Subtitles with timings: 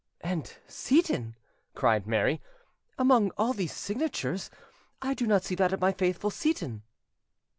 [0.21, 1.35] "And Seyton!"
[1.75, 2.41] cried Mary,
[2.97, 4.49] "among all these signatures,
[4.99, 6.81] I do not see that of my faithful Seyton."